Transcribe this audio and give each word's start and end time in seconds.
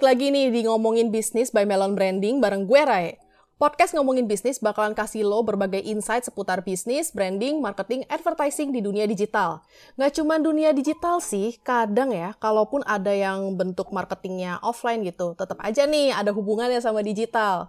balik 0.00 0.16
lagi 0.16 0.32
nih 0.32 0.48
di 0.48 0.60
Ngomongin 0.64 1.12
Bisnis 1.12 1.52
by 1.52 1.68
Melon 1.68 1.92
Branding 1.92 2.40
bareng 2.40 2.64
gue 2.64 2.80
Rai. 2.88 3.20
Podcast 3.60 3.92
Ngomongin 3.92 4.24
Bisnis 4.24 4.56
bakalan 4.56 4.96
kasih 4.96 5.28
lo 5.28 5.44
berbagai 5.44 5.76
insight 5.84 6.24
seputar 6.24 6.64
bisnis, 6.64 7.12
branding, 7.12 7.60
marketing, 7.60 8.08
advertising 8.08 8.72
di 8.72 8.80
dunia 8.80 9.04
digital. 9.04 9.60
Nggak 10.00 10.16
cuma 10.16 10.40
dunia 10.40 10.72
digital 10.72 11.20
sih, 11.20 11.60
kadang 11.60 12.16
ya, 12.16 12.32
kalaupun 12.40 12.80
ada 12.88 13.12
yang 13.12 13.52
bentuk 13.60 13.92
marketingnya 13.92 14.56
offline 14.64 15.04
gitu, 15.04 15.36
tetap 15.36 15.60
aja 15.60 15.84
nih 15.84 16.16
ada 16.16 16.32
hubungannya 16.32 16.80
sama 16.80 17.04
digital. 17.04 17.68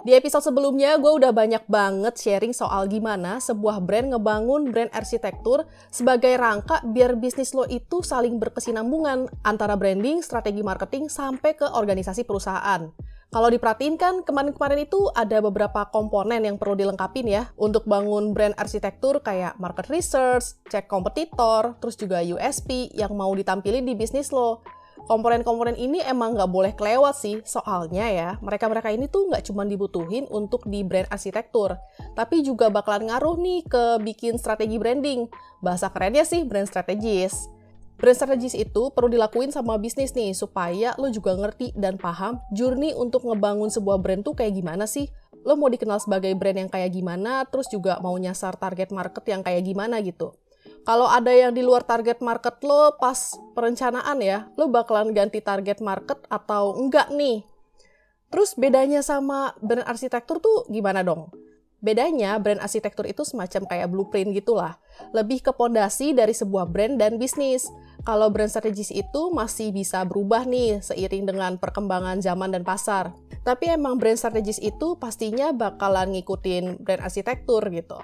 Di 0.00 0.16
episode 0.16 0.48
sebelumnya, 0.48 0.96
gue 0.96 1.12
udah 1.12 1.28
banyak 1.28 1.68
banget 1.68 2.16
sharing 2.16 2.56
soal 2.56 2.88
gimana 2.88 3.36
sebuah 3.36 3.84
brand 3.84 4.16
ngebangun 4.16 4.72
brand 4.72 4.88
arsitektur 4.96 5.68
sebagai 5.92 6.40
rangka 6.40 6.80
biar 6.88 7.20
bisnis 7.20 7.52
lo 7.52 7.68
itu 7.68 8.00
saling 8.00 8.40
berkesinambungan 8.40 9.28
antara 9.44 9.76
branding, 9.76 10.24
strategi 10.24 10.64
marketing, 10.64 11.12
sampai 11.12 11.52
ke 11.52 11.68
organisasi 11.68 12.24
perusahaan. 12.24 12.88
Kalau 13.28 13.48
diperhatiin 13.52 14.00
kan 14.00 14.24
kemarin-kemarin 14.24 14.88
itu 14.88 15.12
ada 15.12 15.36
beberapa 15.44 15.92
komponen 15.92 16.48
yang 16.48 16.56
perlu 16.56 16.80
dilengkapin 16.80 17.28
ya 17.28 17.52
untuk 17.60 17.84
bangun 17.84 18.32
brand 18.32 18.56
arsitektur 18.56 19.20
kayak 19.20 19.60
market 19.60 19.84
research, 19.92 20.64
cek 20.72 20.88
kompetitor, 20.88 21.76
terus 21.76 22.00
juga 22.00 22.24
USP 22.24 22.88
yang 22.96 23.12
mau 23.12 23.36
ditampilin 23.36 23.84
di 23.84 23.92
bisnis 23.92 24.32
lo 24.32 24.64
komponen-komponen 25.06 25.78
ini 25.78 26.02
emang 26.02 26.34
nggak 26.36 26.50
boleh 26.50 26.72
kelewat 26.74 27.16
sih, 27.16 27.38
soalnya 27.44 28.08
ya, 28.08 28.30
mereka-mereka 28.40 28.90
ini 28.90 29.06
tuh 29.06 29.28
nggak 29.28 29.46
cuma 29.46 29.68
dibutuhin 29.68 30.24
untuk 30.32 30.66
di 30.66 30.82
brand 30.82 31.08
arsitektur, 31.12 31.78
tapi 32.16 32.40
juga 32.40 32.72
bakalan 32.72 33.12
ngaruh 33.12 33.36
nih 33.38 33.60
ke 33.68 33.84
bikin 34.02 34.40
strategi 34.40 34.80
branding. 34.80 35.28
Bahasa 35.60 35.92
kerennya 35.92 36.24
sih 36.24 36.42
brand 36.48 36.66
strategis. 36.66 37.46
Brand 38.00 38.16
strategis 38.16 38.56
itu 38.56 38.88
perlu 38.96 39.12
dilakuin 39.12 39.52
sama 39.52 39.76
bisnis 39.76 40.16
nih, 40.16 40.32
supaya 40.32 40.96
lo 40.96 41.12
juga 41.12 41.36
ngerti 41.36 41.76
dan 41.76 42.00
paham 42.00 42.40
journey 42.56 42.96
untuk 42.96 43.28
ngebangun 43.28 43.68
sebuah 43.68 44.00
brand 44.00 44.24
tuh 44.24 44.32
kayak 44.32 44.56
gimana 44.56 44.88
sih. 44.88 45.12
Lo 45.44 45.56
mau 45.60 45.68
dikenal 45.68 46.00
sebagai 46.00 46.32
brand 46.32 46.56
yang 46.56 46.70
kayak 46.72 46.96
gimana, 46.96 47.44
terus 47.48 47.68
juga 47.68 48.00
mau 48.00 48.16
nyasar 48.16 48.56
target 48.56 48.88
market 48.92 49.24
yang 49.28 49.44
kayak 49.44 49.64
gimana 49.68 50.00
gitu 50.00 50.32
kalau 50.88 51.04
ada 51.06 51.28
yang 51.30 51.52
di 51.52 51.60
luar 51.60 51.84
target 51.84 52.24
market 52.24 52.56
lo 52.64 52.96
pas 52.96 53.36
perencanaan 53.52 54.18
ya, 54.24 54.48
lo 54.56 54.72
bakalan 54.72 55.12
ganti 55.12 55.44
target 55.44 55.84
market 55.84 56.24
atau 56.32 56.72
enggak 56.76 57.12
nih. 57.12 57.44
Terus 58.30 58.54
bedanya 58.54 59.02
sama 59.02 59.52
brand 59.58 59.84
arsitektur 59.84 60.38
tuh 60.38 60.64
gimana 60.70 61.02
dong? 61.02 61.34
Bedanya, 61.80 62.36
brand 62.36 62.60
arsitektur 62.60 63.08
itu 63.08 63.24
semacam 63.24 63.64
kayak 63.64 63.88
blueprint 63.88 64.36
gitulah. 64.36 64.76
Lebih 65.16 65.40
ke 65.40 65.52
pondasi 65.56 66.12
dari 66.12 66.36
sebuah 66.36 66.68
brand 66.68 67.00
dan 67.00 67.16
bisnis. 67.16 67.66
Kalau 68.04 68.28
brand 68.28 68.52
strategis 68.52 68.92
itu 68.92 69.32
masih 69.32 69.72
bisa 69.72 70.04
berubah 70.04 70.44
nih 70.44 70.84
seiring 70.84 71.24
dengan 71.24 71.56
perkembangan 71.56 72.20
zaman 72.20 72.52
dan 72.52 72.64
pasar. 72.64 73.16
Tapi 73.44 73.72
emang 73.72 73.96
brand 73.96 74.20
strategis 74.20 74.60
itu 74.60 75.00
pastinya 75.00 75.56
bakalan 75.56 76.12
ngikutin 76.16 76.84
brand 76.84 77.00
arsitektur 77.00 77.64
gitu. 77.72 77.96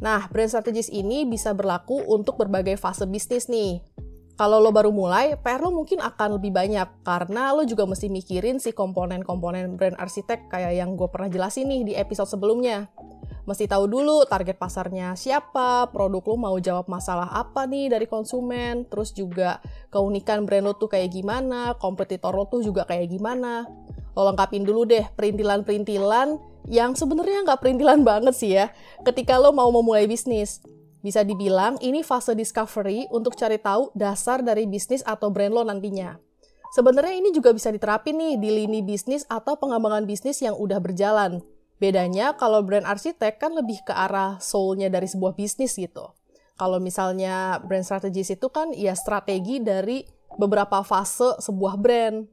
Nah, 0.00 0.30
brand 0.32 0.48
strategis 0.48 0.88
ini 0.88 1.28
bisa 1.28 1.52
berlaku 1.52 2.00
untuk 2.08 2.40
berbagai 2.40 2.78
fase 2.80 3.04
bisnis 3.04 3.50
nih. 3.50 3.82
Kalau 4.32 4.64
lo 4.64 4.72
baru 4.72 4.88
mulai, 4.88 5.36
PR 5.36 5.60
lo 5.60 5.70
mungkin 5.70 6.00
akan 6.00 6.40
lebih 6.40 6.56
banyak 6.56 7.04
karena 7.04 7.52
lo 7.52 7.68
juga 7.68 7.84
mesti 7.84 8.08
mikirin 8.08 8.56
si 8.56 8.72
komponen-komponen 8.72 9.76
brand 9.76 10.00
arsitek 10.00 10.48
kayak 10.48 10.72
yang 10.72 10.96
gue 10.96 11.04
pernah 11.12 11.28
jelasin 11.28 11.68
nih 11.68 11.82
di 11.84 11.92
episode 11.94 12.32
sebelumnya. 12.32 12.88
Mesti 13.42 13.66
tahu 13.66 13.90
dulu 13.90 14.22
target 14.24 14.54
pasarnya 14.54 15.18
siapa, 15.18 15.90
produk 15.90 16.22
lo 16.22 16.36
mau 16.38 16.56
jawab 16.62 16.86
masalah 16.86 17.26
apa 17.34 17.66
nih 17.66 17.90
dari 17.90 18.06
konsumen, 18.06 18.86
terus 18.86 19.10
juga 19.12 19.58
keunikan 19.90 20.46
brand 20.46 20.64
lo 20.64 20.78
tuh 20.78 20.88
kayak 20.88 21.10
gimana, 21.10 21.74
kompetitor 21.76 22.32
lo 22.32 22.46
tuh 22.46 22.62
juga 22.64 22.86
kayak 22.86 23.10
gimana. 23.10 23.66
Lo 24.14 24.22
lengkapin 24.30 24.62
dulu 24.62 24.86
deh 24.86 25.06
perintilan-perintilan 25.18 26.51
yang 26.68 26.94
sebenarnya 26.94 27.46
nggak 27.46 27.60
perintilan 27.60 28.00
banget 28.10 28.34
sih 28.34 28.52
ya 28.54 28.70
ketika 29.02 29.38
lo 29.38 29.50
mau 29.54 29.70
memulai 29.70 30.06
bisnis. 30.06 30.62
Bisa 31.02 31.26
dibilang 31.26 31.82
ini 31.82 32.06
fase 32.06 32.30
discovery 32.38 33.10
untuk 33.10 33.34
cari 33.34 33.58
tahu 33.58 33.90
dasar 33.90 34.38
dari 34.38 34.70
bisnis 34.70 35.02
atau 35.02 35.34
brand 35.34 35.50
lo 35.50 35.66
nantinya. 35.66 36.14
Sebenarnya 36.72 37.18
ini 37.18 37.34
juga 37.34 37.52
bisa 37.52 37.68
diterapin 37.68 38.16
nih 38.16 38.34
di 38.40 38.48
lini 38.48 38.80
bisnis 38.80 39.28
atau 39.28 39.58
pengembangan 39.58 40.06
bisnis 40.08 40.40
yang 40.40 40.56
udah 40.56 40.78
berjalan. 40.80 41.42
Bedanya 41.82 42.38
kalau 42.38 42.62
brand 42.62 42.86
arsitek 42.86 43.42
kan 43.42 43.52
lebih 43.52 43.82
ke 43.82 43.92
arah 43.92 44.38
soul-nya 44.38 44.88
dari 44.88 45.10
sebuah 45.10 45.34
bisnis 45.34 45.74
gitu. 45.74 46.14
Kalau 46.54 46.78
misalnya 46.78 47.58
brand 47.60 47.82
strategis 47.82 48.38
itu 48.38 48.46
kan 48.48 48.70
ya 48.70 48.94
strategi 48.94 49.58
dari 49.58 50.06
beberapa 50.38 50.80
fase 50.86 51.36
sebuah 51.42 51.74
brand. 51.76 52.24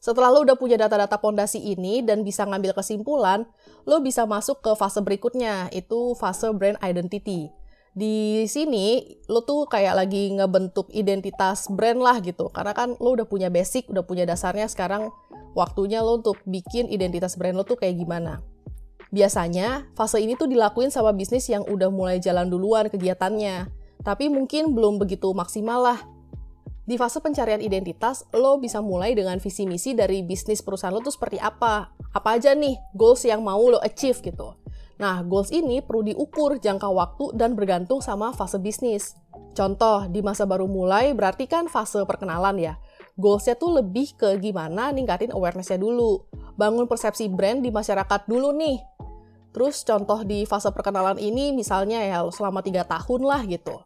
Setelah 0.00 0.32
lo 0.32 0.48
udah 0.48 0.56
punya 0.56 0.80
data-data 0.80 1.20
pondasi 1.20 1.60
ini 1.60 2.00
dan 2.00 2.24
bisa 2.24 2.48
ngambil 2.48 2.72
kesimpulan, 2.72 3.44
lo 3.84 4.00
bisa 4.00 4.24
masuk 4.24 4.64
ke 4.64 4.72
fase 4.72 5.04
berikutnya, 5.04 5.68
itu 5.76 6.16
fase 6.16 6.48
brand 6.56 6.80
identity. 6.80 7.52
Di 7.92 8.48
sini 8.48 9.20
lo 9.28 9.44
tuh 9.44 9.68
kayak 9.68 10.00
lagi 10.00 10.32
ngebentuk 10.32 10.88
identitas 10.88 11.68
brand 11.68 12.00
lah 12.00 12.16
gitu. 12.24 12.48
Karena 12.48 12.72
kan 12.72 12.96
lo 12.96 13.12
udah 13.12 13.28
punya 13.28 13.52
basic, 13.52 13.92
udah 13.92 14.00
punya 14.08 14.24
dasarnya, 14.24 14.72
sekarang 14.72 15.12
waktunya 15.52 16.00
lo 16.00 16.24
untuk 16.24 16.40
bikin 16.48 16.88
identitas 16.88 17.36
brand 17.36 17.60
lo 17.60 17.68
tuh 17.68 17.76
kayak 17.76 18.00
gimana. 18.00 18.40
Biasanya, 19.12 19.92
fase 19.92 20.22
ini 20.24 20.32
tuh 20.32 20.48
dilakuin 20.48 20.88
sama 20.88 21.12
bisnis 21.12 21.44
yang 21.52 21.66
udah 21.68 21.92
mulai 21.92 22.22
jalan 22.24 22.48
duluan 22.48 22.88
kegiatannya. 22.88 23.68
Tapi 24.00 24.32
mungkin 24.32 24.72
belum 24.72 24.96
begitu 24.96 25.28
maksimal 25.36 25.82
lah 25.92 26.00
di 26.90 26.98
fase 26.98 27.22
pencarian 27.22 27.62
identitas, 27.62 28.26
lo 28.34 28.58
bisa 28.58 28.82
mulai 28.82 29.14
dengan 29.14 29.38
visi 29.38 29.62
misi 29.62 29.94
dari 29.94 30.26
bisnis 30.26 30.58
perusahaan 30.58 30.90
lo 30.90 30.98
tuh 30.98 31.14
seperti 31.14 31.38
apa. 31.38 31.94
Apa 32.10 32.34
aja 32.34 32.50
nih 32.50 32.74
goals 32.98 33.22
yang 33.22 33.46
mau 33.46 33.62
lo 33.62 33.78
achieve 33.78 34.18
gitu. 34.18 34.58
Nah, 34.98 35.22
goals 35.22 35.54
ini 35.54 35.78
perlu 35.86 36.10
diukur 36.10 36.58
jangka 36.58 36.90
waktu 36.90 37.38
dan 37.38 37.54
bergantung 37.54 38.02
sama 38.02 38.34
fase 38.34 38.58
bisnis. 38.58 39.14
Contoh, 39.54 40.10
di 40.10 40.18
masa 40.18 40.50
baru 40.50 40.66
mulai 40.66 41.14
berarti 41.14 41.46
kan 41.46 41.70
fase 41.70 42.02
perkenalan 42.02 42.58
ya. 42.58 42.74
Goalsnya 43.14 43.54
tuh 43.54 43.78
lebih 43.78 44.18
ke 44.18 44.42
gimana 44.42 44.90
ningkatin 44.90 45.30
awarenessnya 45.30 45.78
dulu. 45.78 46.26
Bangun 46.58 46.90
persepsi 46.90 47.30
brand 47.30 47.62
di 47.62 47.70
masyarakat 47.70 48.26
dulu 48.26 48.50
nih. 48.50 48.82
Terus 49.54 49.86
contoh 49.86 50.26
di 50.26 50.42
fase 50.42 50.74
perkenalan 50.74 51.22
ini 51.22 51.54
misalnya 51.54 52.02
ya 52.02 52.18
selama 52.34 52.66
tiga 52.66 52.82
tahun 52.82 53.22
lah 53.22 53.46
gitu. 53.46 53.78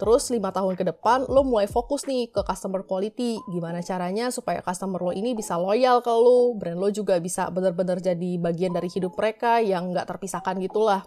Terus 0.00 0.32
lima 0.32 0.48
tahun 0.48 0.80
ke 0.80 0.84
depan 0.96 1.28
lo 1.28 1.44
mulai 1.44 1.68
fokus 1.68 2.08
nih 2.08 2.32
ke 2.32 2.40
customer 2.40 2.88
quality. 2.88 3.36
Gimana 3.52 3.84
caranya 3.84 4.32
supaya 4.32 4.64
customer 4.64 4.96
lo 4.96 5.12
ini 5.12 5.36
bisa 5.36 5.60
loyal 5.60 6.00
ke 6.00 6.08
lo, 6.08 6.56
brand 6.56 6.80
lo 6.80 6.88
juga 6.88 7.20
bisa 7.20 7.52
benar-benar 7.52 8.00
jadi 8.00 8.40
bagian 8.40 8.72
dari 8.72 8.88
hidup 8.88 9.12
mereka 9.12 9.60
yang 9.60 9.92
nggak 9.92 10.08
terpisahkan 10.08 10.56
gitulah. 10.56 11.04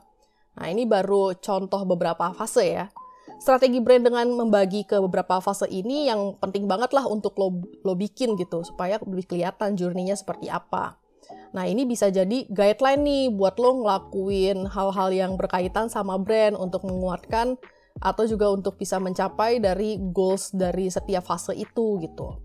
Nah 0.61 0.69
ini 0.69 0.85
baru 0.85 1.33
contoh 1.41 1.81
beberapa 1.89 2.29
fase 2.37 2.69
ya. 2.69 2.85
Strategi 3.41 3.81
brand 3.81 4.05
dengan 4.05 4.29
membagi 4.29 4.85
ke 4.85 5.01
beberapa 5.01 5.41
fase 5.41 5.65
ini 5.73 6.05
yang 6.05 6.37
penting 6.37 6.69
banget 6.69 6.93
lah 6.93 7.09
untuk 7.09 7.33
lo, 7.41 7.65
lo 7.81 7.97
bikin 7.97 8.37
gitu, 8.37 8.61
supaya 8.61 9.01
lebih 9.01 9.25
kelihatan 9.25 9.73
journey-nya 9.73 10.13
seperti 10.13 10.53
apa. 10.53 11.01
Nah 11.57 11.65
ini 11.65 11.89
bisa 11.89 12.13
jadi 12.13 12.45
guideline 12.45 13.01
nih 13.01 13.23
buat 13.33 13.57
lo 13.57 13.81
ngelakuin 13.81 14.69
hal-hal 14.69 15.09
yang 15.09 15.33
berkaitan 15.33 15.89
sama 15.89 16.21
brand 16.21 16.53
untuk 16.53 16.85
menguatkan 16.85 17.57
atau 18.01 18.23
juga 18.25 18.49
untuk 18.49 18.79
bisa 18.79 18.97
mencapai 18.97 19.61
dari 19.61 19.99
goals 19.99 20.49
dari 20.55 20.89
setiap 20.89 21.27
fase 21.27 21.53
itu 21.53 21.99
gitu. 22.01 22.39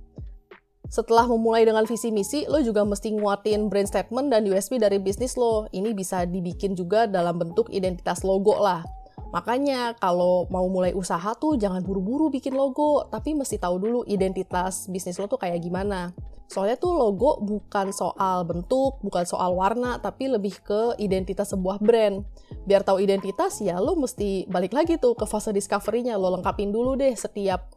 Setelah 0.89 1.29
memulai 1.29 1.69
dengan 1.69 1.85
visi 1.85 2.09
misi, 2.09 2.49
lo 2.49 2.65
juga 2.65 2.81
mesti 2.81 3.13
nguatin 3.13 3.69
brand 3.69 3.85
statement 3.85 4.33
dan 4.33 4.49
USP 4.49 4.81
dari 4.81 4.97
bisnis 4.97 5.37
lo. 5.37 5.69
Ini 5.69 5.93
bisa 5.93 6.25
dibikin 6.25 6.73
juga 6.73 7.05
dalam 7.05 7.37
bentuk 7.37 7.69
identitas 7.69 8.25
logo 8.25 8.57
lah. 8.57 8.81
Makanya 9.29 9.93
kalau 10.01 10.49
mau 10.49 10.65
mulai 10.73 10.97
usaha 10.97 11.37
tuh 11.37 11.61
jangan 11.61 11.85
buru-buru 11.85 12.33
bikin 12.33 12.57
logo, 12.57 13.05
tapi 13.13 13.37
mesti 13.37 13.61
tahu 13.61 13.77
dulu 13.77 14.01
identitas 14.09 14.89
bisnis 14.89 15.21
lo 15.21 15.29
tuh 15.29 15.37
kayak 15.37 15.61
gimana. 15.61 16.17
Soalnya 16.49 16.81
tuh 16.81 16.97
logo 16.97 17.45
bukan 17.45 17.93
soal 17.93 18.49
bentuk, 18.49 19.05
bukan 19.05 19.29
soal 19.29 19.53
warna, 19.53 20.01
tapi 20.01 20.33
lebih 20.33 20.57
ke 20.65 20.97
identitas 20.97 21.53
sebuah 21.53 21.77
brand. 21.77 22.25
Biar 22.65 22.81
tahu 22.81 23.05
identitas 23.05 23.61
ya 23.61 23.77
lo 23.77 23.93
mesti 24.01 24.49
balik 24.49 24.73
lagi 24.73 24.97
tuh 24.97 25.13
ke 25.13 25.29
fase 25.29 25.53
discovery-nya, 25.53 26.17
lo 26.17 26.33
lengkapin 26.33 26.73
dulu 26.73 26.97
deh 26.97 27.13
setiap 27.13 27.69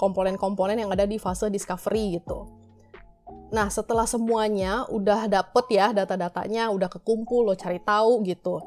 komponen-komponen 0.00 0.80
yang 0.80 0.88
ada 0.88 1.04
di 1.04 1.20
fase 1.20 1.52
discovery 1.52 2.16
gitu. 2.16 2.48
Nah, 3.52 3.68
setelah 3.68 4.08
semuanya 4.08 4.88
udah 4.88 5.28
dapet 5.28 5.76
ya 5.76 5.92
data-datanya, 5.92 6.72
udah 6.72 6.88
kekumpul, 6.88 7.44
lo 7.44 7.54
cari 7.54 7.78
tahu 7.78 8.24
gitu. 8.24 8.64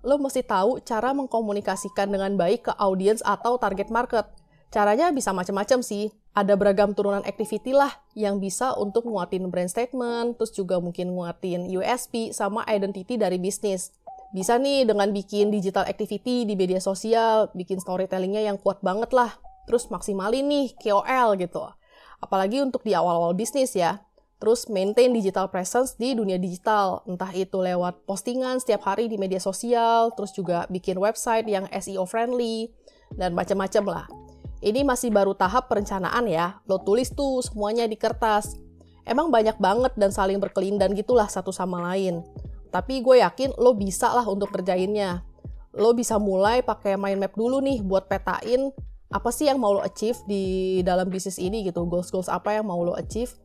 Lo 0.00 0.16
mesti 0.16 0.40
tahu 0.40 0.80
cara 0.80 1.12
mengkomunikasikan 1.12 2.08
dengan 2.08 2.40
baik 2.40 2.66
ke 2.66 2.72
audiens 2.80 3.20
atau 3.20 3.60
target 3.60 3.92
market. 3.92 4.24
Caranya 4.72 5.12
bisa 5.12 5.30
macam-macam 5.30 5.84
sih 5.84 6.08
ada 6.34 6.58
beragam 6.58 6.98
turunan 6.98 7.22
activity 7.22 7.70
lah 7.70 7.94
yang 8.18 8.42
bisa 8.42 8.74
untuk 8.74 9.06
nguatin 9.06 9.46
brand 9.54 9.70
statement, 9.70 10.34
terus 10.34 10.50
juga 10.50 10.82
mungkin 10.82 11.14
nguatin 11.14 11.70
USP 11.70 12.34
sama 12.34 12.66
identity 12.66 13.14
dari 13.14 13.38
bisnis. 13.38 13.94
Bisa 14.34 14.58
nih 14.58 14.82
dengan 14.82 15.14
bikin 15.14 15.54
digital 15.54 15.86
activity 15.86 16.42
di 16.42 16.58
media 16.58 16.82
sosial, 16.82 17.54
bikin 17.54 17.78
storytellingnya 17.78 18.50
yang 18.50 18.58
kuat 18.58 18.82
banget 18.82 19.14
lah. 19.14 19.30
Terus 19.70 19.86
maksimalin 19.94 20.50
nih 20.50 20.74
KOL 20.74 21.38
gitu. 21.38 21.62
Apalagi 22.18 22.58
untuk 22.58 22.82
di 22.82 22.98
awal-awal 22.98 23.38
bisnis 23.38 23.78
ya. 23.78 24.02
terus 24.44 24.68
maintain 24.68 25.08
digital 25.08 25.48
presence 25.48 25.96
di 25.96 26.12
dunia 26.12 26.36
digital, 26.36 27.00
entah 27.08 27.32
itu 27.32 27.64
lewat 27.64 28.04
postingan 28.04 28.60
setiap 28.60 28.84
hari 28.84 29.08
di 29.08 29.16
media 29.16 29.40
sosial, 29.40 30.12
terus 30.12 30.36
juga 30.36 30.68
bikin 30.68 31.00
website 31.00 31.48
yang 31.48 31.64
SEO 31.72 32.04
friendly, 32.04 32.68
dan 33.16 33.32
macam-macam 33.32 33.84
lah. 33.88 34.06
Ini 34.64 34.80
masih 34.80 35.12
baru 35.12 35.36
tahap 35.36 35.68
perencanaan 35.68 36.24
ya, 36.24 36.56
lo 36.64 36.80
tulis 36.80 37.12
tuh 37.12 37.44
semuanya 37.44 37.84
di 37.84 38.00
kertas. 38.00 38.56
Emang 39.04 39.28
banyak 39.28 39.60
banget 39.60 39.92
dan 40.00 40.08
saling 40.08 40.40
berkelindan 40.40 40.96
gitulah 40.96 41.28
satu 41.28 41.52
sama 41.52 41.84
lain. 41.92 42.24
Tapi 42.72 43.04
gue 43.04 43.20
yakin 43.20 43.60
lo 43.60 43.76
bisa 43.76 44.08
lah 44.16 44.24
untuk 44.24 44.56
kerjainnya. 44.56 45.20
Lo 45.76 45.92
bisa 45.92 46.16
mulai 46.16 46.64
pakai 46.64 46.96
mind 46.96 47.20
map 47.20 47.36
dulu 47.36 47.60
nih 47.60 47.84
buat 47.84 48.08
petain 48.08 48.72
apa 49.12 49.28
sih 49.28 49.52
yang 49.52 49.60
mau 49.60 49.76
lo 49.76 49.84
achieve 49.84 50.16
di 50.24 50.80
dalam 50.80 51.12
bisnis 51.12 51.36
ini 51.36 51.60
gitu, 51.68 51.84
goals-goals 51.84 52.32
apa 52.32 52.56
yang 52.56 52.64
mau 52.64 52.80
lo 52.80 52.96
achieve, 52.96 53.36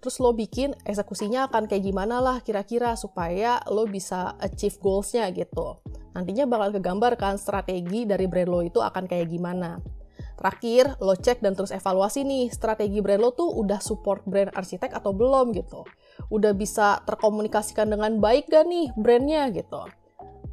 terus 0.00 0.18
lo 0.18 0.32
bikin 0.32 0.72
eksekusinya 0.88 1.52
akan 1.52 1.68
kayak 1.68 1.84
gimana 1.84 2.18
lah 2.18 2.40
kira-kira 2.40 2.96
supaya 2.96 3.60
lo 3.68 3.84
bisa 3.84 4.40
achieve 4.40 4.80
goalsnya 4.80 5.28
gitu. 5.36 5.84
Nantinya 6.16 6.48
bakal 6.48 6.80
kegambar 6.80 7.20
kan 7.20 7.36
strategi 7.36 8.08
dari 8.08 8.24
brand 8.24 8.48
lo 8.48 8.64
itu 8.64 8.80
akan 8.80 9.04
kayak 9.04 9.28
gimana. 9.28 9.78
Terakhir, 10.42 10.98
lo 10.98 11.14
cek 11.14 11.38
dan 11.38 11.54
terus 11.54 11.70
evaluasi 11.70 12.26
nih, 12.26 12.50
strategi 12.50 12.98
brand 12.98 13.22
lo 13.22 13.30
tuh 13.30 13.46
udah 13.46 13.78
support 13.78 14.26
brand 14.26 14.50
arsitek 14.50 14.90
atau 14.90 15.14
belum 15.14 15.54
gitu. 15.54 15.86
Udah 16.34 16.50
bisa 16.50 16.98
terkomunikasikan 17.06 17.86
dengan 17.86 18.18
baik 18.18 18.50
gak 18.50 18.66
nih 18.66 18.90
brandnya 18.98 19.54
gitu. 19.54 19.86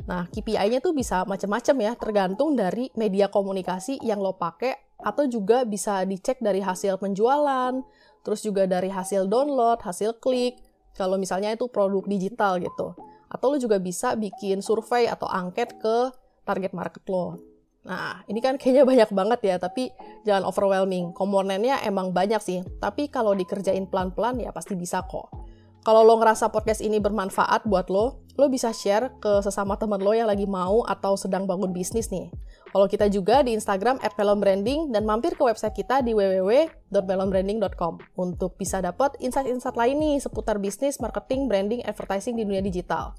Nah, 0.06 0.30
KPI-nya 0.30 0.78
tuh 0.78 0.94
bisa 0.94 1.26
macam-macam 1.26 1.76
ya, 1.82 1.92
tergantung 1.98 2.54
dari 2.54 2.94
media 2.94 3.34
komunikasi 3.34 3.98
yang 4.06 4.22
lo 4.22 4.38
pakai 4.38 4.78
atau 5.02 5.26
juga 5.26 5.66
bisa 5.66 6.06
dicek 6.06 6.38
dari 6.38 6.62
hasil 6.62 7.02
penjualan, 7.02 7.74
terus 8.22 8.46
juga 8.46 8.70
dari 8.70 8.94
hasil 8.94 9.26
download, 9.26 9.82
hasil 9.82 10.22
klik, 10.22 10.62
kalau 10.94 11.18
misalnya 11.18 11.50
itu 11.58 11.66
produk 11.66 12.06
digital 12.06 12.62
gitu. 12.62 12.94
Atau 13.26 13.54
lo 13.54 13.58
juga 13.58 13.82
bisa 13.82 14.14
bikin 14.14 14.62
survei 14.62 15.10
atau 15.10 15.26
angket 15.26 15.82
ke 15.82 16.14
target 16.46 16.78
market 16.78 17.02
lo. 17.10 17.42
Nah, 17.90 18.22
ini 18.30 18.38
kan 18.38 18.62
kayaknya 18.62 18.86
banyak 18.86 19.10
banget 19.10 19.40
ya, 19.42 19.56
tapi 19.58 19.90
jangan 20.22 20.46
overwhelming. 20.46 21.10
Komponennya 21.18 21.82
emang 21.82 22.14
banyak 22.14 22.38
sih, 22.38 22.62
tapi 22.78 23.10
kalau 23.10 23.34
dikerjain 23.34 23.90
pelan-pelan 23.90 24.38
ya 24.38 24.54
pasti 24.54 24.78
bisa 24.78 25.02
kok. 25.10 25.34
Kalau 25.82 26.06
lo 26.06 26.22
ngerasa 26.22 26.54
podcast 26.54 26.86
ini 26.86 27.02
bermanfaat 27.02 27.66
buat 27.66 27.90
lo, 27.90 28.22
lo 28.38 28.46
bisa 28.46 28.70
share 28.70 29.10
ke 29.18 29.42
sesama 29.42 29.74
teman 29.74 29.98
lo 30.04 30.14
yang 30.14 30.30
lagi 30.30 30.46
mau 30.46 30.86
atau 30.86 31.18
sedang 31.18 31.50
bangun 31.50 31.74
bisnis 31.74 32.14
nih. 32.14 32.30
Follow 32.70 32.86
kita 32.86 33.10
juga 33.10 33.42
di 33.42 33.58
Instagram 33.58 33.98
at 34.06 34.14
Branding 34.14 34.94
dan 34.94 35.02
mampir 35.08 35.34
ke 35.34 35.42
website 35.42 35.74
kita 35.74 36.06
di 36.06 36.14
www.melonbranding.com 36.14 37.98
untuk 38.14 38.54
bisa 38.62 38.78
dapat 38.86 39.18
insight-insight 39.18 39.74
lain 39.74 39.98
nih 39.98 40.16
seputar 40.22 40.62
bisnis, 40.62 41.02
marketing, 41.02 41.50
branding, 41.50 41.82
advertising 41.82 42.38
di 42.38 42.46
dunia 42.46 42.62
digital. 42.62 43.18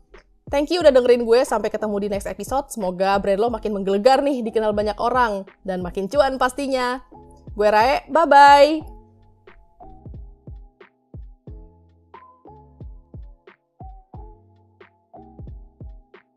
Thank 0.51 0.75
you 0.75 0.83
udah 0.83 0.91
dengerin 0.91 1.23
gue, 1.23 1.47
sampai 1.47 1.71
ketemu 1.71 1.97
di 2.03 2.09
next 2.11 2.27
episode. 2.27 2.75
Semoga 2.75 3.15
brand 3.23 3.39
lo 3.39 3.55
makin 3.55 3.71
menggelegar 3.71 4.19
nih, 4.19 4.43
dikenal 4.43 4.75
banyak 4.75 4.99
orang, 4.99 5.47
dan 5.63 5.79
makin 5.79 6.11
cuan 6.11 6.43
pastinya. 6.43 6.99
Gue 7.55 7.71
Rae, 7.71 8.03
bye-bye! 8.11 8.90